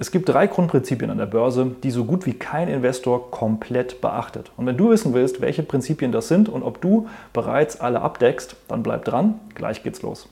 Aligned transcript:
Es 0.00 0.12
gibt 0.12 0.28
drei 0.28 0.46
Grundprinzipien 0.46 1.10
an 1.10 1.18
der 1.18 1.26
Börse, 1.26 1.72
die 1.82 1.90
so 1.90 2.04
gut 2.04 2.24
wie 2.24 2.34
kein 2.34 2.68
Investor 2.68 3.32
komplett 3.32 4.00
beachtet. 4.00 4.52
Und 4.56 4.64
wenn 4.66 4.76
du 4.76 4.90
wissen 4.90 5.12
willst, 5.12 5.40
welche 5.40 5.64
Prinzipien 5.64 6.12
das 6.12 6.28
sind 6.28 6.48
und 6.48 6.62
ob 6.62 6.80
du 6.80 7.08
bereits 7.32 7.80
alle 7.80 8.00
abdeckst, 8.00 8.54
dann 8.68 8.84
bleib 8.84 9.04
dran, 9.04 9.40
gleich 9.56 9.82
geht's 9.82 10.02
los. 10.02 10.28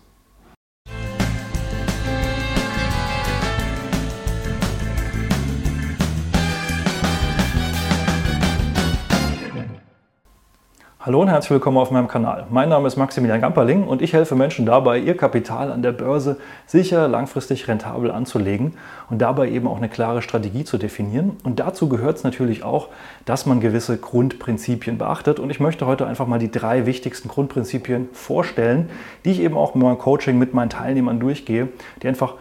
Hallo 11.06 11.22
und 11.22 11.28
herzlich 11.28 11.52
willkommen 11.52 11.78
auf 11.78 11.92
meinem 11.92 12.08
Kanal. 12.08 12.48
Mein 12.50 12.68
Name 12.68 12.88
ist 12.88 12.96
Maximilian 12.96 13.40
Gamperling 13.40 13.84
und 13.84 14.02
ich 14.02 14.12
helfe 14.12 14.34
Menschen 14.34 14.66
dabei, 14.66 14.98
ihr 14.98 15.16
Kapital 15.16 15.70
an 15.70 15.80
der 15.80 15.92
Börse 15.92 16.36
sicher, 16.66 17.06
langfristig 17.06 17.68
rentabel 17.68 18.10
anzulegen 18.10 18.74
und 19.08 19.22
dabei 19.22 19.48
eben 19.48 19.68
auch 19.68 19.76
eine 19.76 19.88
klare 19.88 20.20
Strategie 20.20 20.64
zu 20.64 20.78
definieren. 20.78 21.36
Und 21.44 21.60
dazu 21.60 21.88
gehört 21.88 22.16
es 22.16 22.24
natürlich 22.24 22.64
auch, 22.64 22.88
dass 23.24 23.46
man 23.46 23.60
gewisse 23.60 23.98
Grundprinzipien 23.98 24.98
beachtet. 24.98 25.38
Und 25.38 25.50
ich 25.50 25.60
möchte 25.60 25.86
heute 25.86 26.08
einfach 26.08 26.26
mal 26.26 26.40
die 26.40 26.50
drei 26.50 26.86
wichtigsten 26.86 27.28
Grundprinzipien 27.28 28.08
vorstellen, 28.12 28.90
die 29.24 29.30
ich 29.30 29.38
eben 29.38 29.56
auch 29.56 29.76
in 29.76 29.82
meinem 29.82 29.98
Coaching 29.98 30.38
mit 30.38 30.54
meinen 30.54 30.70
Teilnehmern 30.70 31.20
durchgehe, 31.20 31.68
die 32.02 32.08
einfach 32.08 32.34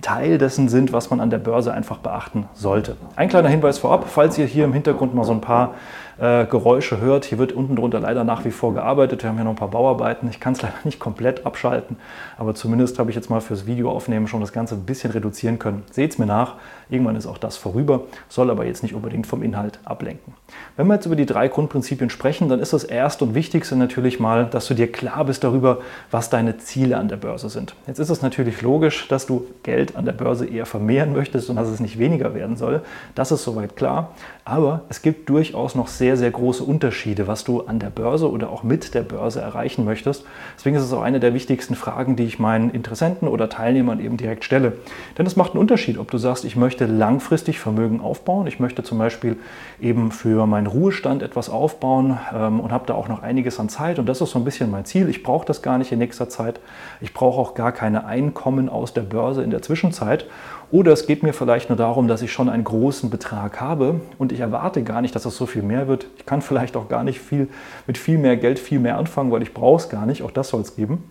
Teil 0.00 0.38
dessen 0.38 0.68
sind, 0.68 0.92
was 0.92 1.10
man 1.10 1.20
an 1.20 1.30
der 1.30 1.38
Börse 1.38 1.72
einfach 1.72 1.98
beachten 1.98 2.48
sollte. 2.54 2.96
Ein 3.16 3.28
kleiner 3.28 3.48
Hinweis 3.48 3.78
vorab, 3.78 4.06
falls 4.08 4.38
ihr 4.38 4.46
hier 4.46 4.64
im 4.64 4.72
Hintergrund 4.72 5.14
mal 5.14 5.24
so 5.24 5.32
ein 5.32 5.40
paar 5.40 5.74
äh, 6.18 6.46
Geräusche 6.46 7.00
hört. 7.00 7.24
Hier 7.24 7.38
wird 7.38 7.52
unten 7.52 7.76
drunter 7.76 8.00
leider 8.00 8.24
nach 8.24 8.44
wie 8.44 8.50
vor 8.50 8.74
gearbeitet. 8.74 9.22
Wir 9.22 9.30
haben 9.30 9.36
hier 9.36 9.44
noch 9.44 9.52
ein 9.52 9.56
paar 9.56 9.68
Bauarbeiten. 9.68 10.28
Ich 10.28 10.40
kann 10.40 10.52
es 10.52 10.62
leider 10.62 10.74
nicht 10.84 10.98
komplett 10.98 11.46
abschalten, 11.46 11.96
aber 12.36 12.54
zumindest 12.54 12.98
habe 12.98 13.10
ich 13.10 13.16
jetzt 13.16 13.30
mal 13.30 13.40
fürs 13.40 13.66
Video 13.66 13.90
aufnehmen 13.90 14.26
schon 14.26 14.40
das 14.40 14.52
Ganze 14.52 14.74
ein 14.74 14.84
bisschen 14.84 15.10
reduzieren 15.10 15.58
können. 15.58 15.84
Seht 15.90 16.12
es 16.12 16.18
mir 16.18 16.26
nach. 16.26 16.54
Irgendwann 16.90 17.16
ist 17.16 17.26
auch 17.26 17.38
das 17.38 17.56
vorüber, 17.56 18.02
soll 18.28 18.50
aber 18.50 18.64
jetzt 18.64 18.82
nicht 18.82 18.94
unbedingt 18.94 19.26
vom 19.26 19.42
Inhalt 19.42 19.78
ablenken. 19.84 20.34
Wenn 20.76 20.86
wir 20.86 20.94
jetzt 20.94 21.06
über 21.06 21.16
die 21.16 21.26
drei 21.26 21.48
Grundprinzipien 21.48 22.08
sprechen, 22.08 22.48
dann 22.48 22.60
ist 22.60 22.72
das 22.72 22.84
erste 22.84 23.24
und 23.24 23.34
wichtigste 23.34 23.76
natürlich 23.76 24.18
mal, 24.20 24.46
dass 24.46 24.66
du 24.66 24.74
dir 24.74 24.90
klar 24.90 25.24
bist 25.26 25.44
darüber, 25.44 25.78
was 26.10 26.30
deine 26.30 26.56
Ziele 26.56 26.96
an 26.96 27.08
der 27.08 27.16
Börse 27.16 27.50
sind. 27.50 27.74
Jetzt 27.86 27.98
ist 27.98 28.08
es 28.08 28.22
natürlich 28.22 28.62
logisch, 28.62 29.06
dass 29.08 29.26
du 29.26 29.46
Geld 29.62 29.96
an 29.96 30.06
der 30.06 30.12
Börse 30.12 30.46
eher 30.46 30.64
vermehren 30.64 31.12
möchtest 31.12 31.50
und 31.50 31.56
dass 31.56 31.68
es 31.68 31.80
nicht 31.80 31.98
weniger 31.98 32.34
werden 32.34 32.56
soll. 32.56 32.82
Das 33.14 33.32
ist 33.32 33.44
soweit 33.44 33.76
klar. 33.76 34.12
Aber 34.44 34.82
es 34.88 35.02
gibt 35.02 35.28
durchaus 35.28 35.74
noch 35.74 35.88
sehr, 35.88 36.07
sehr 36.16 36.30
große 36.30 36.62
Unterschiede, 36.62 37.26
was 37.26 37.44
du 37.44 37.62
an 37.62 37.78
der 37.78 37.90
Börse 37.90 38.30
oder 38.30 38.50
auch 38.50 38.62
mit 38.62 38.94
der 38.94 39.02
Börse 39.02 39.40
erreichen 39.40 39.84
möchtest. 39.84 40.24
Deswegen 40.56 40.76
ist 40.76 40.82
es 40.82 40.92
auch 40.92 41.02
eine 41.02 41.20
der 41.20 41.34
wichtigsten 41.34 41.74
Fragen, 41.74 42.16
die 42.16 42.24
ich 42.24 42.38
meinen 42.38 42.70
Interessenten 42.70 43.28
oder 43.28 43.48
Teilnehmern 43.48 44.00
eben 44.00 44.16
direkt 44.16 44.44
stelle. 44.44 44.74
Denn 45.16 45.26
es 45.26 45.36
macht 45.36 45.52
einen 45.52 45.60
Unterschied, 45.60 45.98
ob 45.98 46.10
du 46.10 46.18
sagst, 46.18 46.44
ich 46.44 46.56
möchte 46.56 46.86
langfristig 46.86 47.58
Vermögen 47.58 48.00
aufbauen. 48.00 48.46
Ich 48.46 48.60
möchte 48.60 48.82
zum 48.82 48.98
Beispiel 48.98 49.36
eben 49.80 50.10
für 50.10 50.46
meinen 50.46 50.66
Ruhestand 50.66 51.22
etwas 51.22 51.50
aufbauen 51.50 52.18
ähm, 52.34 52.60
und 52.60 52.72
habe 52.72 52.86
da 52.86 52.94
auch 52.94 53.08
noch 53.08 53.22
einiges 53.22 53.58
an 53.60 53.68
Zeit. 53.68 53.98
Und 53.98 54.06
das 54.06 54.20
ist 54.20 54.30
so 54.30 54.38
ein 54.38 54.44
bisschen 54.44 54.70
mein 54.70 54.84
Ziel. 54.84 55.08
Ich 55.08 55.22
brauche 55.22 55.46
das 55.46 55.62
gar 55.62 55.78
nicht 55.78 55.92
in 55.92 55.98
nächster 55.98 56.28
Zeit. 56.28 56.60
Ich 57.00 57.12
brauche 57.12 57.40
auch 57.40 57.54
gar 57.54 57.72
keine 57.72 58.06
Einkommen 58.06 58.68
aus 58.68 58.94
der 58.94 59.02
Börse 59.02 59.42
in 59.42 59.50
der 59.50 59.62
Zwischenzeit. 59.62 60.26
Oder 60.70 60.92
es 60.92 61.06
geht 61.06 61.22
mir 61.22 61.32
vielleicht 61.32 61.70
nur 61.70 61.78
darum, 61.78 62.08
dass 62.08 62.20
ich 62.20 62.30
schon 62.30 62.50
einen 62.50 62.64
großen 62.64 63.08
Betrag 63.08 63.58
habe 63.58 64.00
und 64.18 64.32
ich 64.32 64.40
erwarte 64.40 64.82
gar 64.82 65.00
nicht, 65.00 65.14
dass 65.14 65.24
es 65.24 65.34
so 65.34 65.46
viel 65.46 65.62
mehr 65.62 65.88
wird. 65.88 66.06
Ich 66.18 66.26
kann 66.26 66.42
vielleicht 66.42 66.76
auch 66.76 66.88
gar 66.88 67.04
nicht 67.04 67.20
viel 67.20 67.48
mit 67.86 67.96
viel 67.96 68.18
mehr 68.18 68.36
Geld 68.36 68.58
viel 68.58 68.78
mehr 68.78 68.98
anfangen, 68.98 69.30
weil 69.30 69.42
ich 69.42 69.54
brauche 69.54 69.82
es 69.82 69.88
gar 69.88 70.04
nicht. 70.04 70.22
Auch 70.22 70.30
das 70.30 70.48
soll 70.48 70.60
es 70.60 70.76
geben. 70.76 71.10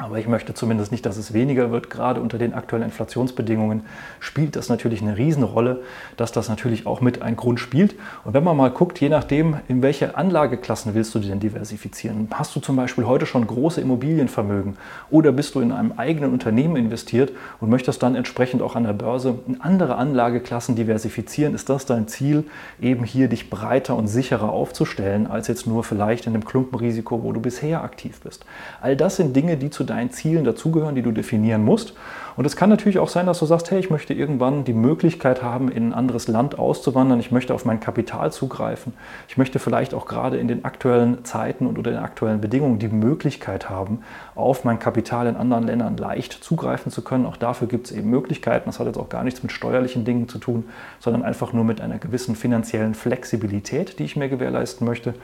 Aber 0.00 0.16
ich 0.16 0.28
möchte 0.28 0.54
zumindest 0.54 0.92
nicht, 0.92 1.04
dass 1.04 1.16
es 1.16 1.32
weniger 1.32 1.72
wird. 1.72 1.90
Gerade 1.90 2.20
unter 2.20 2.38
den 2.38 2.54
aktuellen 2.54 2.84
Inflationsbedingungen 2.84 3.82
spielt 4.20 4.54
das 4.54 4.68
natürlich 4.68 5.02
eine 5.02 5.16
Riesenrolle, 5.16 5.82
dass 6.16 6.30
das 6.30 6.48
natürlich 6.48 6.86
auch 6.86 7.00
mit 7.00 7.20
ein 7.20 7.34
Grund 7.34 7.58
spielt. 7.58 7.96
Und 8.24 8.32
wenn 8.32 8.44
man 8.44 8.56
mal 8.56 8.70
guckt, 8.70 9.00
je 9.00 9.08
nachdem, 9.08 9.56
in 9.66 9.82
welche 9.82 10.16
Anlageklassen 10.16 10.94
willst 10.94 11.16
du 11.16 11.18
denn 11.18 11.40
diversifizieren? 11.40 12.28
Hast 12.32 12.54
du 12.54 12.60
zum 12.60 12.76
Beispiel 12.76 13.06
heute 13.06 13.26
schon 13.26 13.44
große 13.44 13.80
Immobilienvermögen 13.80 14.76
oder 15.10 15.32
bist 15.32 15.56
du 15.56 15.60
in 15.60 15.72
einem 15.72 15.92
eigenen 15.96 16.32
Unternehmen 16.32 16.76
investiert 16.76 17.32
und 17.60 17.68
möchtest 17.68 18.00
dann 18.00 18.14
entsprechend 18.14 18.62
auch 18.62 18.76
an 18.76 18.84
der 18.84 18.92
Börse 18.92 19.40
in 19.48 19.60
andere 19.60 19.96
Anlageklassen 19.96 20.76
diversifizieren? 20.76 21.56
Ist 21.56 21.68
das 21.70 21.86
dein 21.86 22.06
Ziel, 22.06 22.44
eben 22.80 23.02
hier 23.02 23.26
dich 23.26 23.50
breiter 23.50 23.96
und 23.96 24.06
sicherer 24.06 24.52
aufzustellen, 24.52 25.26
als 25.26 25.48
jetzt 25.48 25.66
nur 25.66 25.82
vielleicht 25.82 26.28
in 26.28 26.34
dem 26.34 26.44
Klumpenrisiko, 26.44 27.24
wo 27.24 27.32
du 27.32 27.40
bisher 27.40 27.82
aktiv 27.82 28.20
bist? 28.20 28.44
All 28.80 28.96
das 28.96 29.16
sind 29.16 29.34
Dinge, 29.34 29.56
die 29.56 29.70
zu 29.70 29.87
deinen 29.88 30.10
Zielen 30.10 30.44
dazugehören, 30.44 30.94
die 30.94 31.02
du 31.02 31.12
definieren 31.12 31.64
musst. 31.64 31.94
Und 32.38 32.44
es 32.44 32.54
kann 32.54 32.70
natürlich 32.70 33.00
auch 33.00 33.08
sein, 33.08 33.26
dass 33.26 33.40
du 33.40 33.46
sagst, 33.46 33.68
hey, 33.72 33.80
ich 33.80 33.90
möchte 33.90 34.14
irgendwann 34.14 34.62
die 34.62 34.72
Möglichkeit 34.72 35.42
haben, 35.42 35.68
in 35.68 35.88
ein 35.88 35.92
anderes 35.92 36.28
Land 36.28 36.56
auszuwandern. 36.56 37.18
Ich 37.18 37.32
möchte 37.32 37.52
auf 37.52 37.64
mein 37.64 37.80
Kapital 37.80 38.30
zugreifen. 38.30 38.92
Ich 39.26 39.36
möchte 39.36 39.58
vielleicht 39.58 39.92
auch 39.92 40.06
gerade 40.06 40.36
in 40.36 40.46
den 40.46 40.64
aktuellen 40.64 41.24
Zeiten 41.24 41.66
und 41.66 41.78
unter 41.78 41.90
den 41.90 41.98
aktuellen 41.98 42.40
Bedingungen 42.40 42.78
die 42.78 42.86
Möglichkeit 42.86 43.68
haben, 43.68 44.02
auf 44.36 44.62
mein 44.62 44.78
Kapital 44.78 45.26
in 45.26 45.34
anderen 45.34 45.66
Ländern 45.66 45.96
leicht 45.96 46.32
zugreifen 46.32 46.92
zu 46.92 47.02
können. 47.02 47.26
Auch 47.26 47.36
dafür 47.36 47.66
gibt 47.66 47.86
es 47.86 47.92
eben 47.92 48.08
Möglichkeiten. 48.08 48.66
Das 48.66 48.78
hat 48.78 48.86
jetzt 48.86 48.98
auch 48.98 49.08
gar 49.08 49.24
nichts 49.24 49.42
mit 49.42 49.50
steuerlichen 49.50 50.04
Dingen 50.04 50.28
zu 50.28 50.38
tun, 50.38 50.66
sondern 51.00 51.24
einfach 51.24 51.52
nur 51.52 51.64
mit 51.64 51.80
einer 51.80 51.98
gewissen 51.98 52.36
finanziellen 52.36 52.94
Flexibilität, 52.94 53.98
die 53.98 54.04
ich 54.04 54.14
mir 54.14 54.28
gewährleisten 54.28 54.86
möchte. 54.86 55.14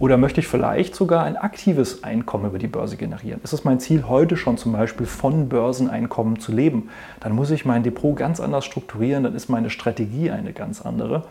Oder 0.00 0.16
möchte 0.16 0.40
ich 0.40 0.46
vielleicht 0.46 0.94
sogar 0.94 1.24
ein 1.24 1.36
aktives 1.36 2.04
Einkommen 2.04 2.46
über 2.46 2.58
die 2.60 2.68
Börse 2.68 2.96
generieren? 2.96 3.40
Ist 3.42 3.52
es 3.52 3.64
mein 3.64 3.80
Ziel, 3.80 4.04
heute 4.06 4.36
schon 4.36 4.56
zum 4.56 4.72
Beispiel 4.72 5.06
von 5.06 5.48
Börseneinkommen 5.48 6.38
zu 6.38 6.52
leben? 6.52 6.90
Dann 7.18 7.32
muss 7.32 7.50
ich 7.50 7.64
mein 7.64 7.82
Depot 7.82 8.16
ganz 8.16 8.38
anders 8.38 8.64
strukturieren, 8.64 9.24
dann 9.24 9.34
ist 9.34 9.48
meine 9.48 9.70
Strategie 9.70 10.30
eine 10.30 10.52
ganz 10.52 10.82
andere. 10.82 11.24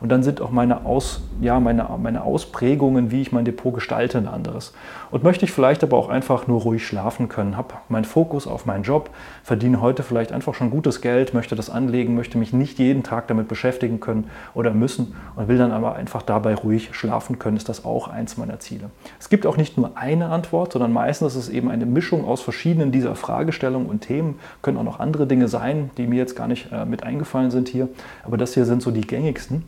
Und 0.00 0.10
dann 0.10 0.22
sind 0.22 0.40
auch 0.40 0.50
meine, 0.50 0.84
Aus, 0.84 1.22
ja, 1.40 1.58
meine, 1.58 1.88
meine 2.00 2.22
Ausprägungen, 2.22 3.10
wie 3.10 3.20
ich 3.20 3.32
mein 3.32 3.44
Depot 3.44 3.74
gestalte, 3.74 4.18
ein 4.18 4.28
anderes. 4.28 4.72
Und 5.10 5.24
möchte 5.24 5.44
ich 5.44 5.52
vielleicht 5.52 5.82
aber 5.82 5.96
auch 5.96 6.08
einfach 6.08 6.46
nur 6.46 6.60
ruhig 6.60 6.86
schlafen 6.86 7.28
können, 7.28 7.56
habe 7.56 7.74
meinen 7.88 8.04
Fokus 8.04 8.46
auf 8.46 8.64
meinen 8.64 8.84
Job, 8.84 9.10
verdiene 9.42 9.80
heute 9.80 10.02
vielleicht 10.02 10.32
einfach 10.32 10.54
schon 10.54 10.70
gutes 10.70 11.00
Geld, 11.00 11.34
möchte 11.34 11.56
das 11.56 11.68
anlegen, 11.68 12.14
möchte 12.14 12.38
mich 12.38 12.52
nicht 12.52 12.78
jeden 12.78 13.02
Tag 13.02 13.26
damit 13.28 13.48
beschäftigen 13.48 13.98
können 13.98 14.30
oder 14.54 14.72
müssen 14.72 15.14
und 15.34 15.48
will 15.48 15.58
dann 15.58 15.72
aber 15.72 15.96
einfach 15.96 16.22
dabei 16.22 16.54
ruhig 16.54 16.90
schlafen 16.92 17.38
können, 17.38 17.56
ist 17.56 17.68
das 17.68 17.84
auch 17.84 18.08
eins 18.08 18.36
meiner 18.36 18.60
Ziele. 18.60 18.90
Es 19.18 19.28
gibt 19.28 19.46
auch 19.46 19.56
nicht 19.56 19.76
nur 19.78 19.96
eine 19.96 20.28
Antwort, 20.28 20.72
sondern 20.72 20.92
meistens 20.92 21.34
ist 21.34 21.44
es 21.44 21.48
eben 21.48 21.70
eine 21.70 21.86
Mischung 21.86 22.24
aus 22.24 22.40
verschiedenen 22.40 22.92
dieser 22.92 23.16
Fragestellungen 23.16 23.88
und 23.88 24.00
Themen. 24.02 24.38
Können 24.62 24.76
auch 24.78 24.84
noch 24.84 25.00
andere 25.00 25.26
Dinge 25.26 25.48
sein, 25.48 25.90
die 25.96 26.06
mir 26.06 26.16
jetzt 26.18 26.36
gar 26.36 26.46
nicht 26.46 26.70
äh, 26.70 26.84
mit 26.84 27.02
eingefallen 27.02 27.50
sind 27.50 27.68
hier, 27.68 27.88
aber 28.24 28.36
das 28.36 28.54
hier 28.54 28.64
sind 28.64 28.82
so 28.82 28.90
die 28.90 29.00
gängigsten. 29.00 29.64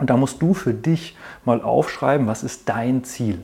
Und 0.00 0.08
da 0.08 0.16
musst 0.16 0.40
du 0.40 0.54
für 0.54 0.72
dich 0.72 1.16
mal 1.44 1.62
aufschreiben, 1.62 2.26
was 2.26 2.42
ist 2.42 2.68
dein 2.68 3.04
Ziel. 3.04 3.42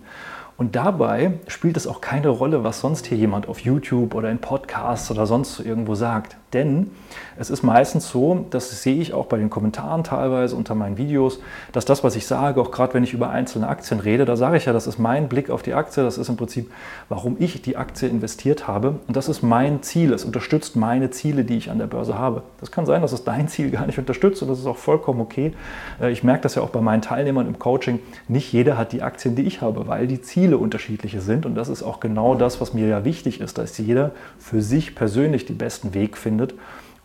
Und 0.58 0.74
dabei 0.74 1.32
spielt 1.48 1.76
es 1.76 1.86
auch 1.86 2.00
keine 2.00 2.28
Rolle, 2.28 2.64
was 2.64 2.80
sonst 2.80 3.06
hier 3.06 3.18
jemand 3.18 3.46
auf 3.46 3.60
YouTube 3.60 4.14
oder 4.14 4.30
in 4.30 4.38
Podcasts 4.38 5.10
oder 5.10 5.26
sonst 5.26 5.60
irgendwo 5.60 5.94
sagt. 5.94 6.36
Denn 6.54 6.90
es 7.36 7.50
ist 7.50 7.62
meistens 7.62 8.08
so, 8.08 8.46
das 8.48 8.82
sehe 8.82 8.96
ich 8.96 9.12
auch 9.12 9.26
bei 9.26 9.36
den 9.36 9.50
Kommentaren 9.50 10.04
teilweise 10.04 10.56
unter 10.56 10.74
meinen 10.74 10.96
Videos, 10.96 11.40
dass 11.72 11.84
das, 11.84 12.02
was 12.02 12.16
ich 12.16 12.26
sage, 12.26 12.60
auch 12.60 12.70
gerade 12.70 12.94
wenn 12.94 13.04
ich 13.04 13.12
über 13.12 13.28
einzelne 13.28 13.68
Aktien 13.68 14.00
rede, 14.00 14.24
da 14.24 14.36
sage 14.36 14.56
ich 14.56 14.64
ja, 14.64 14.72
das 14.72 14.86
ist 14.86 14.98
mein 14.98 15.28
Blick 15.28 15.50
auf 15.50 15.62
die 15.62 15.74
Aktie, 15.74 16.02
das 16.02 16.16
ist 16.16 16.28
im 16.30 16.36
Prinzip, 16.36 16.70
warum 17.10 17.36
ich 17.40 17.60
die 17.60 17.76
Aktie 17.76 18.08
investiert 18.08 18.66
habe. 18.66 19.00
Und 19.06 19.16
das 19.16 19.28
ist 19.28 19.42
mein 19.42 19.82
Ziel, 19.82 20.14
es 20.14 20.24
unterstützt 20.24 20.76
meine 20.76 21.10
Ziele, 21.10 21.44
die 21.44 21.58
ich 21.58 21.70
an 21.70 21.78
der 21.78 21.88
Börse 21.88 22.18
habe. 22.18 22.42
Das 22.60 22.70
kann 22.70 22.86
sein, 22.86 23.02
dass 23.02 23.12
es 23.12 23.24
dein 23.24 23.48
Ziel 23.48 23.70
gar 23.70 23.86
nicht 23.86 23.98
unterstützt 23.98 24.40
und 24.40 24.48
das 24.48 24.58
ist 24.58 24.66
auch 24.66 24.78
vollkommen 24.78 25.20
okay. 25.20 25.52
Äh, 26.00 26.12
ich 26.12 26.22
merke 26.22 26.44
das 26.44 26.54
ja 26.54 26.62
auch 26.62 26.70
bei 26.70 26.80
meinen 26.80 27.02
Teilnehmern 27.02 27.46
im 27.48 27.58
Coaching, 27.58 27.98
nicht 28.28 28.52
jeder 28.52 28.78
hat 28.78 28.92
die 28.92 29.02
Aktien, 29.02 29.34
die 29.34 29.42
ich 29.42 29.60
habe, 29.60 29.88
weil 29.88 30.06
die 30.06 30.22
Ziele 30.22 30.45
unterschiedliche 30.54 31.20
sind. 31.20 31.46
Und 31.46 31.54
das 31.54 31.68
ist 31.68 31.82
auch 31.82 32.00
genau 32.00 32.34
das, 32.34 32.60
was 32.60 32.74
mir 32.74 32.86
ja 32.86 33.04
wichtig 33.04 33.40
ist, 33.40 33.58
dass 33.58 33.76
jeder 33.78 34.12
für 34.38 34.62
sich 34.62 34.94
persönlich 34.94 35.46
den 35.46 35.58
besten 35.58 35.94
Weg 35.94 36.16
findet 36.16 36.54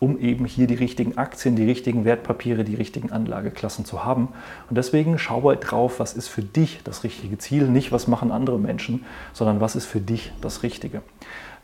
um 0.02 0.18
eben 0.18 0.46
hier 0.46 0.66
die 0.66 0.74
richtigen 0.74 1.16
Aktien, 1.16 1.54
die 1.54 1.64
richtigen 1.64 2.04
Wertpapiere, 2.04 2.64
die 2.64 2.74
richtigen 2.74 3.12
Anlageklassen 3.12 3.84
zu 3.84 4.04
haben. 4.04 4.30
Und 4.68 4.76
deswegen 4.76 5.16
schaue 5.16 5.56
drauf, 5.56 6.00
was 6.00 6.14
ist 6.14 6.26
für 6.26 6.42
dich 6.42 6.80
das 6.82 7.04
richtige 7.04 7.38
Ziel, 7.38 7.68
nicht 7.68 7.92
was 7.92 8.08
machen 8.08 8.32
andere 8.32 8.58
Menschen, 8.58 9.04
sondern 9.32 9.60
was 9.60 9.76
ist 9.76 9.86
für 9.86 10.00
dich 10.00 10.32
das 10.40 10.64
Richtige. 10.64 11.02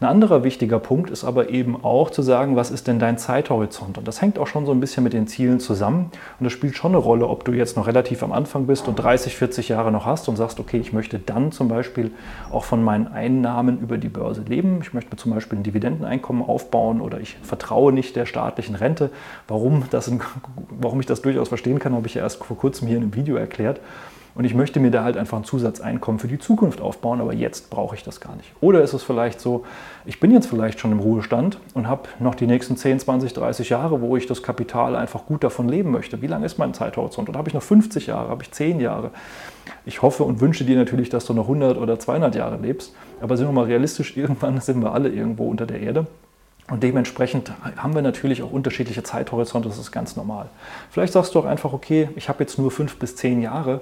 Ein 0.01 0.07
anderer 0.07 0.45
wichtiger 0.45 0.79
Punkt 0.79 1.11
ist 1.11 1.25
aber 1.25 1.51
eben 1.51 1.83
auch 1.83 2.11
zu 2.11 2.23
sagen, 2.23 2.55
was 2.55 2.71
ist 2.71 2.87
denn 2.87 3.01
dein 3.01 3.19
Zeithorizont? 3.19 3.99
Und 3.99 4.07
das 4.07 4.23
hängt 4.23 4.39
auch 4.39 4.47
schon 4.47 4.65
so 4.65 4.71
ein 4.71 4.79
bisschen 4.79 5.03
mit 5.03 5.13
den 5.13 5.27
Zielen 5.27 5.59
zusammen. 5.59 6.13
Und 6.39 6.45
das 6.45 6.53
spielt 6.53 6.77
schon 6.77 6.93
eine 6.93 6.99
Rolle, 6.99 7.27
ob 7.27 7.45
du 7.45 7.51
jetzt 7.51 7.77
noch 7.77 7.89
relativ 7.89 8.23
am 8.23 8.31
Anfang 8.31 8.67
bist 8.67 8.87
und 8.87 8.95
30, 8.95 9.35
40 9.35 9.71
Jahre 9.71 9.91
noch 9.91 10.07
hast 10.07 10.29
und 10.29 10.37
sagst, 10.37 10.61
okay, 10.61 10.79
ich 10.79 10.93
möchte 10.93 11.19
dann 11.19 11.51
zum 11.51 11.67
Beispiel 11.67 12.13
auch 12.53 12.63
von 12.63 12.85
meinen 12.85 13.09
Einnahmen 13.09 13.81
über 13.81 13.99
die 13.99 14.09
Börse 14.09 14.43
leben. 14.43 14.79
Ich 14.83 14.95
möchte 14.95 15.11
mir 15.11 15.17
zum 15.17 15.35
Beispiel 15.35 15.59
ein 15.59 15.65
Dividendeneinkommen 15.65 16.45
aufbauen 16.45 17.01
oder 17.01 17.19
ich 17.19 17.37
vertraue 17.43 17.93
nicht 17.93 18.15
der 18.15 18.27
staatlichen 18.27 18.77
Rente. 18.77 19.11
Warum, 19.49 19.83
das, 19.91 20.13
warum 20.79 21.01
ich 21.01 21.07
das 21.07 21.23
durchaus 21.23 21.49
verstehen 21.49 21.81
kann, 21.81 21.97
habe 21.97 22.07
ich 22.07 22.15
ja 22.15 22.23
erst 22.23 22.45
vor 22.45 22.57
kurzem 22.57 22.87
hier 22.87 22.99
in 22.99 23.03
einem 23.03 23.17
Video 23.17 23.35
erklärt. 23.35 23.81
Und 24.39 24.45
ich 24.45 24.55
möchte 24.55 24.79
mir 24.79 24.93
da 24.93 25.03
halt 25.03 25.17
einfach 25.17 25.37
ein 25.37 25.43
Zusatzeinkommen 25.43 26.21
für 26.21 26.29
die 26.29 26.39
Zukunft 26.39 26.81
aufbauen, 26.81 27.21
aber 27.21 27.35
jetzt 27.35 27.71
brauche 27.71 27.97
ich 27.97 28.05
das 28.05 28.21
gar 28.21 28.37
nicht. 28.37 28.53
Oder 28.61 28.83
ist 28.83 28.93
es 28.93 29.03
vielleicht 29.03 29.41
so, 29.41 29.65
ich 30.07 30.21
bin 30.21 30.31
jetzt 30.31 30.47
vielleicht 30.47 30.79
schon 30.79 30.93
im 30.93 31.01
Ruhestand 31.01 31.59
und 31.75 31.89
habe 31.89 32.09
noch 32.21 32.37
die 32.37 32.47
nächsten 32.47 32.77
10, 32.77 33.01
20, 33.01 33.33
30 33.35 33.69
Jahre, 33.69 34.01
wo 34.01 34.17
ich 34.17 34.29
das 34.29 34.45
Kapital 34.45 34.95
einfach 34.95 35.27
gut 35.27 35.43
davon 35.43 35.69
leben 35.69 35.91
möchte. 35.91 36.23
Wie 36.23 36.29
lange 36.29 36.47
ist 36.47 36.57
mein 36.57 36.73
Zeithorizont? 36.73 37.29
Oder 37.29 37.37
habe 37.37 37.49
ich 37.49 37.55
noch 37.55 37.65
50 37.65 38.07
Jahre, 38.07 38.29
habe 38.29 38.45
ich 38.45 38.53
10 38.53 38.79
Jahre? 38.79 39.11
Ich 39.85 40.03
hoffe 40.03 40.23
und 40.23 40.41
wünsche 40.41 40.65
dir 40.65 40.77
natürlich, 40.77 41.09
dass 41.09 41.27
du 41.27 41.35
noch 41.35 41.49
100 41.49 41.77
oder 41.77 41.99
200 41.99 42.37
Jahre 42.37 42.59
lebst, 42.59 42.95
aber 43.21 43.37
sind 43.37 43.49
wir 43.49 43.53
mal 43.53 43.65
realistisch, 43.65 44.17
irgendwann 44.17 44.61
sind 44.61 44.81
wir 44.81 44.93
alle 44.93 45.09
irgendwo 45.09 45.49
unter 45.49 45.67
der 45.67 45.81
Erde. 45.81 46.07
Und 46.71 46.83
dementsprechend 46.83 47.51
haben 47.77 47.95
wir 47.95 48.03
natürlich 48.03 48.43
auch 48.43 48.53
unterschiedliche 48.53 49.03
Zeithorizonte, 49.03 49.71
das 49.71 49.79
ist 49.79 49.91
ganz 49.91 50.17
normal. 50.17 50.51
Vielleicht 50.91 51.15
sagst 51.15 51.35
du 51.35 51.39
auch 51.39 51.47
einfach, 51.47 51.73
okay, 51.73 52.11
ich 52.15 52.29
habe 52.29 52.41
jetzt 52.41 52.59
nur 52.59 52.71
fünf 52.71 52.99
bis 52.99 53.17
zehn 53.17 53.41
Jahre, 53.41 53.81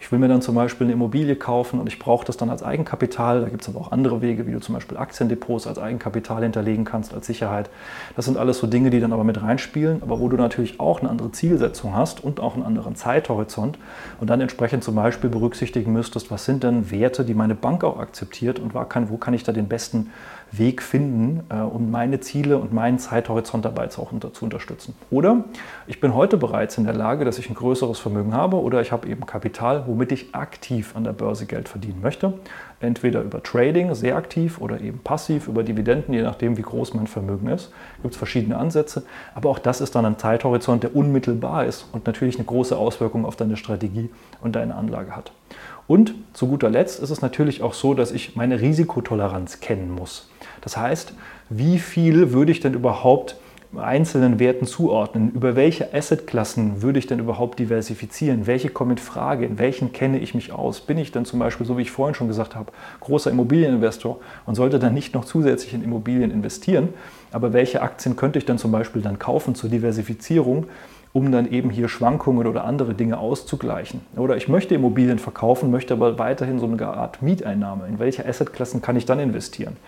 ich 0.00 0.12
will 0.12 0.18
mir 0.18 0.28
dann 0.28 0.42
zum 0.42 0.54
Beispiel 0.54 0.86
eine 0.86 0.92
Immobilie 0.92 1.36
kaufen 1.36 1.80
und 1.80 1.86
ich 1.86 1.98
brauche 1.98 2.24
das 2.24 2.36
dann 2.36 2.50
als 2.50 2.62
Eigenkapital. 2.62 3.40
Da 3.40 3.48
gibt 3.48 3.62
es 3.62 3.68
aber 3.68 3.80
auch 3.80 3.92
andere 3.92 4.20
Wege, 4.20 4.46
wie 4.46 4.52
du 4.52 4.60
zum 4.60 4.74
Beispiel 4.74 4.96
Aktiendepots 4.96 5.66
als 5.66 5.78
Eigenkapital 5.78 6.42
hinterlegen 6.42 6.84
kannst, 6.84 7.14
als 7.14 7.26
Sicherheit. 7.26 7.70
Das 8.14 8.24
sind 8.24 8.36
alles 8.36 8.58
so 8.58 8.66
Dinge, 8.66 8.90
die 8.90 9.00
dann 9.00 9.12
aber 9.12 9.24
mit 9.24 9.40
reinspielen, 9.40 10.02
aber 10.02 10.20
wo 10.20 10.28
du 10.28 10.36
natürlich 10.36 10.80
auch 10.80 11.00
eine 11.00 11.10
andere 11.10 11.32
Zielsetzung 11.32 11.94
hast 11.94 12.22
und 12.22 12.40
auch 12.40 12.54
einen 12.54 12.64
anderen 12.64 12.96
Zeithorizont 12.96 13.78
und 14.20 14.30
dann 14.30 14.40
entsprechend 14.40 14.84
zum 14.84 14.94
Beispiel 14.94 15.30
berücksichtigen 15.30 15.92
müsstest, 15.92 16.30
was 16.30 16.44
sind 16.44 16.62
denn 16.62 16.90
Werte, 16.90 17.24
die 17.24 17.34
meine 17.34 17.54
Bank 17.54 17.84
auch 17.84 17.98
akzeptiert 17.98 18.58
und 18.58 18.74
wo 18.74 19.16
kann 19.16 19.34
ich 19.34 19.44
da 19.44 19.52
den 19.52 19.68
besten 19.68 20.10
Weg 20.52 20.82
finden, 20.82 21.42
äh, 21.50 21.60
um 21.60 21.90
meine 21.90 22.20
Ziele 22.20 22.58
und 22.58 22.72
meinen 22.72 22.98
Zeithorizont 22.98 23.64
dabei 23.64 23.88
auch 23.96 24.12
unter, 24.12 24.32
zu 24.32 24.44
unterstützen. 24.44 24.94
Oder 25.10 25.44
ich 25.86 26.00
bin 26.00 26.14
heute 26.14 26.36
bereits 26.36 26.78
in 26.78 26.84
der 26.84 26.94
Lage, 26.94 27.24
dass 27.24 27.38
ich 27.38 27.48
ein 27.48 27.54
größeres 27.54 27.98
Vermögen 27.98 28.34
habe 28.34 28.60
oder 28.60 28.80
ich 28.80 28.92
habe 28.92 29.08
eben 29.08 29.26
Kapital, 29.26 29.84
womit 29.86 30.12
ich 30.12 30.34
aktiv 30.34 30.94
an 30.96 31.04
der 31.04 31.12
Börse 31.12 31.46
Geld 31.46 31.68
verdienen 31.68 32.00
möchte. 32.00 32.34
Entweder 32.78 33.22
über 33.22 33.42
Trading, 33.42 33.94
sehr 33.94 34.16
aktiv, 34.16 34.60
oder 34.60 34.80
eben 34.80 34.98
passiv 34.98 35.48
über 35.48 35.62
Dividenden, 35.62 36.12
je 36.12 36.22
nachdem, 36.22 36.58
wie 36.58 36.62
groß 36.62 36.94
mein 36.94 37.06
Vermögen 37.06 37.48
ist. 37.48 37.72
Gibt 38.02 38.14
es 38.14 38.18
verschiedene 38.18 38.58
Ansätze. 38.58 39.04
Aber 39.34 39.48
auch 39.48 39.58
das 39.58 39.80
ist 39.80 39.94
dann 39.94 40.04
ein 40.04 40.18
Zeithorizont, 40.18 40.82
der 40.82 40.94
unmittelbar 40.94 41.64
ist 41.64 41.86
und 41.92 42.06
natürlich 42.06 42.36
eine 42.36 42.44
große 42.44 42.76
Auswirkung 42.76 43.24
auf 43.24 43.36
deine 43.36 43.56
Strategie 43.56 44.10
und 44.42 44.56
deine 44.56 44.74
Anlage 44.74 45.16
hat. 45.16 45.32
Und 45.86 46.14
zu 46.32 46.48
guter 46.48 46.68
Letzt 46.68 47.00
ist 47.00 47.10
es 47.10 47.22
natürlich 47.22 47.62
auch 47.62 47.74
so, 47.74 47.94
dass 47.94 48.10
ich 48.10 48.34
meine 48.34 48.60
Risikotoleranz 48.60 49.60
kennen 49.60 49.90
muss. 49.90 50.28
Das 50.60 50.76
heißt, 50.76 51.14
wie 51.48 51.78
viel 51.78 52.32
würde 52.32 52.50
ich 52.50 52.60
denn 52.60 52.74
überhaupt 52.74 53.36
einzelnen 53.76 54.38
Werten 54.38 54.66
zuordnen? 54.66 55.30
Über 55.30 55.54
welche 55.54 55.92
Assetklassen 55.94 56.82
würde 56.82 56.98
ich 56.98 57.06
denn 57.06 57.18
überhaupt 57.18 57.58
diversifizieren? 57.58 58.46
Welche 58.46 58.68
kommen 58.68 58.92
in 58.92 58.98
Frage? 58.98 59.46
In 59.46 59.58
welchen 59.58 59.92
kenne 59.92 60.18
ich 60.18 60.34
mich 60.34 60.52
aus? 60.52 60.80
Bin 60.80 60.98
ich 60.98 61.12
denn 61.12 61.24
zum 61.24 61.38
Beispiel, 61.38 61.66
so 61.66 61.76
wie 61.78 61.82
ich 61.82 61.90
vorhin 61.90 62.14
schon 62.14 62.28
gesagt 62.28 62.56
habe, 62.56 62.72
großer 63.00 63.30
Immobilieninvestor 63.30 64.18
und 64.44 64.54
sollte 64.54 64.78
dann 64.78 64.94
nicht 64.94 65.14
noch 65.14 65.24
zusätzlich 65.24 65.74
in 65.74 65.84
Immobilien 65.84 66.30
investieren? 66.30 66.88
Aber 67.32 67.52
welche 67.52 67.82
Aktien 67.82 68.16
könnte 68.16 68.38
ich 68.38 68.44
dann 68.44 68.58
zum 68.58 68.72
Beispiel 68.72 69.02
dann 69.02 69.18
kaufen 69.18 69.54
zur 69.54 69.70
Diversifizierung? 69.70 70.66
Um 71.16 71.32
dann 71.32 71.50
eben 71.50 71.70
hier 71.70 71.88
Schwankungen 71.88 72.46
oder 72.46 72.66
andere 72.66 72.92
Dinge 72.92 73.16
auszugleichen. 73.16 74.02
Oder 74.16 74.36
ich 74.36 74.48
möchte 74.48 74.74
Immobilien 74.74 75.18
verkaufen, 75.18 75.70
möchte 75.70 75.94
aber 75.94 76.18
weiterhin 76.18 76.58
so 76.58 76.66
eine 76.66 76.86
Art 76.88 77.22
Mieteinnahme. 77.22 77.86
In 77.88 77.98
welche 77.98 78.26
Assetklassen 78.26 78.82
kann 78.82 78.96
ich 78.96 79.06
dann 79.06 79.18
investieren? 79.18 79.78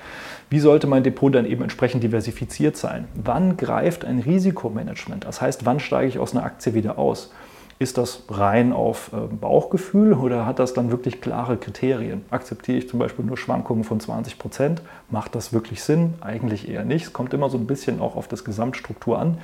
Wie 0.48 0.58
sollte 0.58 0.86
mein 0.86 1.02
Depot 1.02 1.34
dann 1.34 1.44
eben 1.44 1.62
entsprechend 1.62 2.02
diversifiziert 2.02 2.78
sein? 2.78 3.08
Wann 3.12 3.58
greift 3.58 4.06
ein 4.06 4.20
Risikomanagement? 4.20 5.26
Das 5.26 5.42
heißt, 5.42 5.66
wann 5.66 5.80
steige 5.80 6.08
ich 6.08 6.18
aus 6.18 6.34
einer 6.34 6.44
Aktie 6.44 6.72
wieder 6.72 6.98
aus? 6.98 7.30
Ist 7.78 7.98
das 7.98 8.22
rein 8.30 8.72
auf 8.72 9.10
äh, 9.12 9.16
Bauchgefühl 9.32 10.14
oder 10.14 10.46
hat 10.46 10.58
das 10.58 10.72
dann 10.72 10.90
wirklich 10.90 11.20
klare 11.20 11.58
Kriterien? 11.58 12.24
Akzeptiere 12.30 12.78
ich 12.78 12.88
zum 12.88 13.00
Beispiel 13.00 13.26
nur 13.26 13.36
Schwankungen 13.36 13.84
von 13.84 14.00
20 14.00 14.38
Prozent? 14.38 14.80
Macht 15.10 15.34
das 15.34 15.52
wirklich 15.52 15.82
Sinn? 15.82 16.14
Eigentlich 16.22 16.70
eher 16.70 16.86
nicht. 16.86 17.04
Es 17.04 17.12
kommt 17.12 17.34
immer 17.34 17.50
so 17.50 17.58
ein 17.58 17.66
bisschen 17.66 18.00
auch 18.00 18.16
auf 18.16 18.28
das 18.28 18.46
Gesamtstruktur 18.46 19.18
an. 19.18 19.36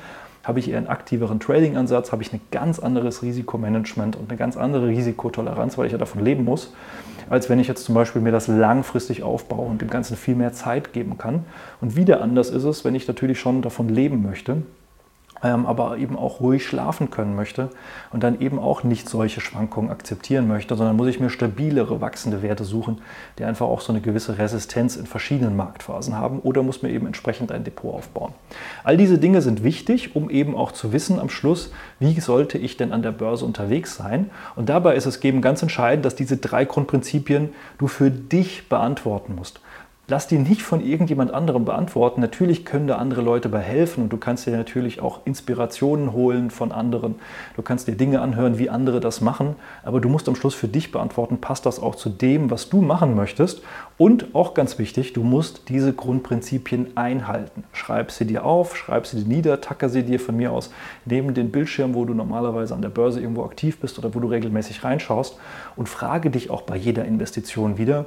Habe 0.45 0.59
ich 0.59 0.71
eher 0.71 0.79
einen 0.79 0.89
aktiveren 0.89 1.41
Trading-Ansatz, 1.41 2.13
habe 2.13 2.23
ich 2.23 2.33
ein 2.33 2.41
ganz 2.51 2.79
anderes 2.79 3.23
Risikomanagement 3.23 4.17
und 4.17 4.31
eine 4.31 4.39
ganz 4.39 4.57
andere 4.57 4.89
Risikotoleranz, 4.89 5.77
weil 5.79 5.87
ich 5.87 5.93
ja 5.93 5.99
davon 5.99 6.25
leben 6.25 6.45
muss, 6.45 6.73
als 7.31 7.49
wenn 7.49 7.59
ich 7.59 7.67
jetzt 7.67 7.85
zum 7.85 7.95
Beispiel 7.95 8.21
mir 8.23 8.33
das 8.33 8.47
langfristig 8.47 9.23
aufbaue 9.23 9.67
und 9.67 9.81
dem 9.81 9.91
Ganzen 9.91 10.17
viel 10.17 10.35
mehr 10.37 10.53
Zeit 10.53 10.93
geben 10.93 11.19
kann. 11.19 11.45
Und 11.81 11.97
wieder 11.97 12.21
anders 12.21 12.51
ist 12.51 12.65
es, 12.65 12.85
wenn 12.85 12.95
ich 12.95 13.09
natürlich 13.09 13.41
schon 13.41 13.63
davon 13.63 13.89
leben 13.89 14.23
möchte 14.23 14.63
aber 15.45 15.99
eben 15.99 16.17
auch 16.17 16.41
ruhig 16.41 16.67
schlafen 16.67 17.11
können 17.11 17.37
möchte 17.37 17.71
und 18.13 18.23
dann 18.23 18.41
eben 18.41 18.59
auch 18.59 18.83
nicht 18.83 19.09
solche 19.09 19.41
Schwankungen 19.41 19.91
akzeptieren 19.91 20.49
möchte, 20.49 20.75
sondern 20.75 20.97
muss 20.97 21.09
ich 21.09 21.21
mir 21.21 21.31
stabilere 21.31 22.01
wachsende 22.01 22.43
Werte 22.43 22.65
suchen, 22.65 23.03
die 23.39 23.45
einfach 23.45 23.67
auch 23.67 23.81
so 23.81 23.93
eine 23.93 24.01
gewisse 24.01 24.39
Resistenz 24.39 24.97
in 24.97 25.07
verschiedenen 25.07 25.57
Marktphasen 25.57 26.17
haben 26.17 26.41
oder 26.41 26.63
muss 26.63 26.83
mir 26.83 26.91
eben 26.91 27.07
entsprechend 27.07 27.53
ein 27.53 27.65
Depot 27.65 27.95
aufbauen. 27.95 28.33
All 28.85 28.97
diese 28.97 29.19
Dinge 29.19 29.43
sind 29.43 29.63
wichtig, 29.63 30.17
um 30.17 30.31
eben 30.31 30.57
auch 30.57 30.73
zu 30.73 30.93
wissen 30.93 31.19
am 31.19 31.29
Schluss, 31.29 31.71
wie 31.99 32.19
sollte 32.21 32.59
ich 32.59 32.77
denn 32.77 32.93
an 32.93 33.03
der 33.03 33.13
Börse 33.13 33.45
unterwegs 33.45 33.97
sein. 33.97 34.31
Und 34.57 34.69
dabei 34.69 34.95
ist 34.97 35.07
es 35.07 35.23
eben 35.23 35.43
ganz 35.43 35.63
entscheidend, 35.63 36.05
dass 36.05 36.15
diese 36.15 36.37
drei 36.37 36.65
Grundprinzipien 36.65 37.51
du 37.79 37.87
für 37.87 38.11
dich 38.11 38.69
beantworten 38.69 39.35
musst. 39.35 39.61
Lass 40.07 40.27
die 40.27 40.37
nicht 40.37 40.61
von 40.61 40.85
irgendjemand 40.85 41.33
anderem 41.33 41.65
beantworten. 41.65 42.21
Natürlich 42.21 42.67
können 42.67 42.87
da 42.87 42.97
andere 42.97 43.23
Leute 43.23 43.49
bei 43.49 43.61
helfen 43.61 44.03
und 44.03 44.13
du 44.13 44.19
kannst 44.19 44.47
dir 44.47 44.55
natürlich 44.55 45.01
auch 45.01 45.21
Inspirationen 45.25 46.13
holen 46.13 46.51
von 46.51 46.73
anderen. 46.73 47.15
Du 47.57 47.63
kannst 47.63 47.89
dir 47.89 47.97
Dinge 47.97 48.21
anhören, 48.21 48.59
wie 48.59 48.69
andere 48.69 49.01
das 49.01 49.23
machen, 49.23 49.57
aber 49.83 50.03
du 50.03 50.11
musst 50.11 50.29
am 50.29 50.37
Schluss 50.37 50.55
für 50.55 50.69
dich 50.69 50.93
beantworten, 50.93 51.39
passt 51.39 51.65
das 51.65 51.81
auch 51.81 51.95
zu 51.95 52.11
dem, 52.11 52.51
was 52.51 52.69
du 52.69 52.83
machen 52.83 53.15
möchtest? 53.15 53.63
Und 53.97 54.35
auch 54.35 54.53
ganz 54.53 54.79
wichtig, 54.79 55.15
du 55.15 55.23
musst 55.23 55.71
diese 55.71 55.95
Grundprinzipien 55.95 56.99
einhalten. 56.99 57.65
Schreib 57.73 58.11
sie 58.11 58.27
dir 58.27 58.45
auf, 58.45 58.77
schreib 58.77 59.07
sie 59.07 59.25
dir 59.25 59.29
nieder, 59.29 59.63
tacker 59.63 59.89
sie 59.89 60.03
dir 60.03 60.21
von 60.21 60.37
mir 60.37 60.53
aus 60.53 60.71
neben 61.07 61.33
den 61.33 61.51
Bildschirm, 61.51 61.95
wo 61.95 62.05
du 62.05 62.13
normalerweise 62.13 62.75
an 62.75 62.83
der 62.83 62.91
Börse 62.91 63.21
irgendwo 63.21 63.45
aktiv 63.45 63.81
bist 63.81 63.99
oder 63.99 64.15
wo 64.15 64.21
du 64.21 64.29
regelmäßig 64.29 64.85
reinschaust 64.85 65.39
und 65.77 65.89
frage 65.89 66.29
dich 66.29 66.51
auch 66.51 66.63
bei 66.63 66.77
jeder 66.77 67.07
Investition 67.07 67.79
wieder, 67.79 68.05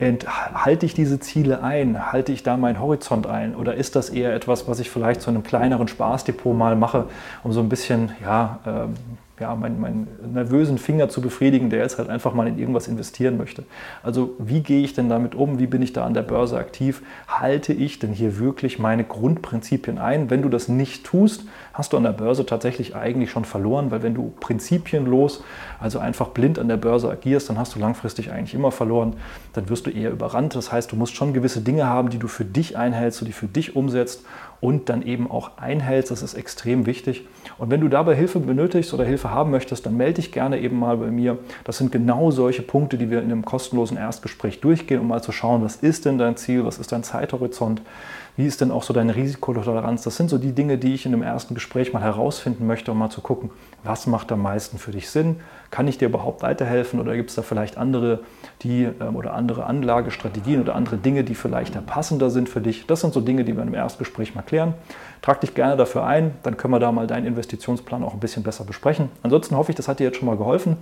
halte 0.00 0.86
ich 0.86 0.94
diese 0.94 1.20
Ziele 1.20 1.62
ein? 1.62 2.12
Halte 2.12 2.32
ich 2.32 2.42
da 2.42 2.56
meinen 2.56 2.80
Horizont 2.80 3.26
ein? 3.26 3.54
Oder 3.54 3.74
ist 3.74 3.94
das 3.94 4.10
eher 4.10 4.34
etwas, 4.34 4.66
was 4.68 4.80
ich 4.80 4.90
vielleicht 4.90 5.20
zu 5.20 5.30
einem 5.30 5.42
kleineren 5.42 5.88
Spaßdepot 5.88 6.56
mal 6.56 6.74
mache, 6.76 7.06
um 7.44 7.52
so 7.52 7.60
ein 7.60 7.68
bisschen 7.68 8.12
ja, 8.22 8.58
ähm, 8.66 8.94
ja, 9.42 9.54
meinen, 9.54 9.80
meinen 9.80 10.08
nervösen 10.32 10.78
Finger 10.78 11.08
zu 11.08 11.20
befriedigen, 11.20 11.68
der 11.68 11.80
jetzt 11.80 11.98
halt 11.98 12.08
einfach 12.08 12.32
mal 12.32 12.46
in 12.46 12.58
irgendwas 12.58 12.88
investieren 12.88 13.36
möchte. 13.36 13.64
Also 14.02 14.34
wie 14.38 14.60
gehe 14.60 14.82
ich 14.82 14.94
denn 14.94 15.08
damit 15.08 15.34
um? 15.34 15.58
Wie 15.58 15.66
bin 15.66 15.82
ich 15.82 15.92
da 15.92 16.06
an 16.06 16.14
der 16.14 16.22
Börse 16.22 16.56
aktiv? 16.56 17.02
Halte 17.26 17.72
ich 17.72 17.98
denn 17.98 18.12
hier 18.12 18.38
wirklich 18.38 18.78
meine 18.78 19.04
Grundprinzipien 19.04 19.98
ein? 19.98 20.30
Wenn 20.30 20.42
du 20.42 20.48
das 20.48 20.68
nicht 20.68 21.04
tust, 21.04 21.44
hast 21.74 21.92
du 21.92 21.96
an 21.96 22.04
der 22.04 22.12
Börse 22.12 22.46
tatsächlich 22.46 22.94
eigentlich 22.94 23.30
schon 23.30 23.44
verloren, 23.44 23.90
weil 23.90 24.02
wenn 24.02 24.14
du 24.14 24.32
prinzipienlos, 24.40 25.42
also 25.80 25.98
einfach 25.98 26.28
blind 26.28 26.58
an 26.58 26.68
der 26.68 26.76
Börse 26.76 27.10
agierst, 27.10 27.50
dann 27.50 27.58
hast 27.58 27.74
du 27.74 27.80
langfristig 27.80 28.30
eigentlich 28.30 28.54
immer 28.54 28.70
verloren. 28.70 29.14
Dann 29.52 29.68
wirst 29.68 29.86
du 29.86 29.90
eher 29.90 30.10
überrannt. 30.10 30.54
Das 30.54 30.72
heißt, 30.72 30.92
du 30.92 30.96
musst 30.96 31.16
schon 31.16 31.32
gewisse 31.32 31.60
Dinge 31.60 31.86
haben, 31.86 32.10
die 32.10 32.18
du 32.18 32.28
für 32.28 32.44
dich 32.44 32.78
einhältst, 32.78 33.26
die 33.26 33.32
für 33.32 33.46
dich 33.46 33.76
umsetzt 33.76 34.24
und 34.62 34.88
dann 34.88 35.02
eben 35.02 35.28
auch 35.28 35.58
einhältst. 35.58 36.12
Das 36.12 36.22
ist 36.22 36.34
extrem 36.34 36.86
wichtig. 36.86 37.26
Und 37.58 37.70
wenn 37.70 37.80
du 37.80 37.88
dabei 37.88 38.14
Hilfe 38.14 38.38
benötigst 38.38 38.94
oder 38.94 39.04
Hilfe 39.04 39.32
haben 39.32 39.50
möchtest, 39.50 39.84
dann 39.84 39.96
melde 39.96 40.14
dich 40.14 40.30
gerne 40.30 40.60
eben 40.60 40.78
mal 40.78 40.96
bei 40.96 41.10
mir. 41.10 41.36
Das 41.64 41.78
sind 41.78 41.90
genau 41.90 42.30
solche 42.30 42.62
Punkte, 42.62 42.96
die 42.96 43.10
wir 43.10 43.18
in 43.18 43.32
einem 43.32 43.44
kostenlosen 43.44 43.96
Erstgespräch 43.96 44.60
durchgehen, 44.60 45.00
um 45.00 45.08
mal 45.08 45.20
zu 45.20 45.32
schauen, 45.32 45.64
was 45.64 45.74
ist 45.74 46.04
denn 46.04 46.16
dein 46.16 46.36
Ziel, 46.36 46.64
was 46.64 46.78
ist 46.78 46.92
dein 46.92 47.02
Zeithorizont, 47.02 47.82
wie 48.36 48.46
ist 48.46 48.60
denn 48.60 48.70
auch 48.70 48.82
so 48.82 48.94
deine 48.94 49.14
Risikotoleranz. 49.14 50.02
Das 50.02 50.16
sind 50.16 50.30
so 50.30 50.38
die 50.38 50.52
Dinge, 50.52 50.78
die 50.78 50.94
ich 50.94 51.04
in 51.04 51.12
einem 51.12 51.22
ersten 51.22 51.54
Gespräch 51.54 51.92
mal 51.92 52.02
herausfinden 52.02 52.66
möchte, 52.66 52.90
um 52.92 52.98
mal 52.98 53.10
zu 53.10 53.20
gucken, 53.20 53.50
was 53.84 54.06
macht 54.06 54.32
am 54.32 54.40
meisten 54.42 54.78
für 54.78 54.90
dich 54.90 55.10
Sinn, 55.10 55.40
kann 55.70 55.86
ich 55.86 55.98
dir 55.98 56.08
überhaupt 56.08 56.42
weiterhelfen 56.42 56.98
oder 57.00 57.14
gibt 57.14 57.30
es 57.30 57.36
da 57.36 57.42
vielleicht 57.42 57.76
andere, 57.76 58.20
die 58.62 58.84
ähm, 58.84 59.16
oder 59.16 59.34
andere 59.34 59.66
Anlagestrategien 59.66 60.60
oder 60.60 60.74
andere 60.74 60.96
Dinge, 60.96 61.24
die 61.24 61.34
vielleicht 61.34 61.84
passender 61.86 62.30
sind 62.30 62.48
für 62.48 62.60
dich? 62.60 62.86
Das 62.86 63.00
sind 63.00 63.12
so 63.12 63.20
Dinge, 63.20 63.44
die 63.44 63.56
wir 63.56 63.62
im 63.62 63.74
Erstgespräch 63.74 64.34
mal 64.34 64.42
klären. 64.42 64.74
Trag 65.22 65.40
dich 65.40 65.54
gerne 65.54 65.76
dafür 65.76 66.04
ein, 66.04 66.34
dann 66.42 66.56
können 66.56 66.74
wir 66.74 66.80
da 66.80 66.90
mal 66.90 67.06
deinen 67.06 67.26
Investitionsplan 67.26 68.02
auch 68.02 68.12
ein 68.12 68.18
bisschen 68.18 68.42
besser 68.42 68.64
besprechen. 68.64 69.08
Ansonsten 69.22 69.56
hoffe 69.56 69.70
ich, 69.70 69.76
das 69.76 69.86
hat 69.86 70.00
dir 70.00 70.04
jetzt 70.04 70.16
schon 70.16 70.26
mal 70.26 70.36
geholfen 70.36 70.76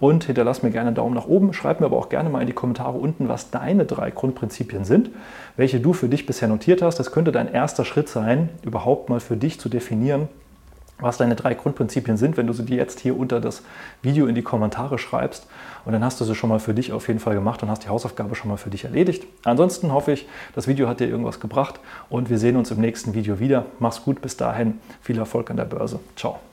und 0.00 0.24
hinterlass 0.24 0.62
mir 0.62 0.70
gerne 0.70 0.88
einen 0.88 0.96
Daumen 0.96 1.14
nach 1.14 1.26
oben. 1.26 1.52
Schreib 1.52 1.80
mir 1.80 1.86
aber 1.86 1.98
auch 1.98 2.08
gerne 2.08 2.30
mal 2.30 2.40
in 2.40 2.46
die 2.46 2.54
Kommentare 2.54 2.96
unten, 2.96 3.28
was 3.28 3.50
deine 3.50 3.84
drei 3.84 4.10
Grundprinzipien 4.10 4.86
sind, 4.86 5.10
welche 5.58 5.78
du 5.78 5.92
für 5.92 6.08
dich 6.08 6.24
bisher 6.24 6.48
notiert 6.48 6.80
hast. 6.80 6.98
Das 7.00 7.12
könnte 7.12 7.32
dein 7.32 7.52
erster 7.52 7.84
Schritt 7.84 8.08
sein, 8.08 8.48
überhaupt 8.62 9.10
mal 9.10 9.20
für 9.20 9.36
dich 9.36 9.60
zu 9.60 9.68
definieren, 9.68 10.28
was 11.02 11.18
deine 11.18 11.34
drei 11.34 11.54
Grundprinzipien 11.54 12.16
sind, 12.16 12.36
wenn 12.36 12.46
du 12.46 12.52
sie 12.52 12.64
dir 12.64 12.76
jetzt 12.76 13.00
hier 13.00 13.16
unter 13.18 13.40
das 13.40 13.62
Video 14.00 14.26
in 14.26 14.34
die 14.34 14.42
Kommentare 14.42 14.98
schreibst. 14.98 15.46
Und 15.84 15.92
dann 15.92 16.04
hast 16.04 16.20
du 16.20 16.24
sie 16.24 16.34
schon 16.34 16.48
mal 16.48 16.60
für 16.60 16.74
dich 16.74 16.92
auf 16.92 17.08
jeden 17.08 17.20
Fall 17.20 17.34
gemacht 17.34 17.62
und 17.62 17.70
hast 17.70 17.84
die 17.84 17.88
Hausaufgabe 17.88 18.34
schon 18.34 18.50
mal 18.50 18.56
für 18.56 18.70
dich 18.70 18.84
erledigt. 18.84 19.26
Ansonsten 19.44 19.92
hoffe 19.92 20.12
ich, 20.12 20.28
das 20.54 20.68
Video 20.68 20.88
hat 20.88 21.00
dir 21.00 21.08
irgendwas 21.08 21.40
gebracht 21.40 21.80
und 22.08 22.30
wir 22.30 22.38
sehen 22.38 22.56
uns 22.56 22.70
im 22.70 22.80
nächsten 22.80 23.14
Video 23.14 23.38
wieder. 23.40 23.66
Mach's 23.78 24.02
gut, 24.04 24.20
bis 24.22 24.36
dahin, 24.36 24.78
viel 25.00 25.18
Erfolg 25.18 25.50
an 25.50 25.56
der 25.56 25.64
Börse. 25.64 26.00
Ciao. 26.16 26.51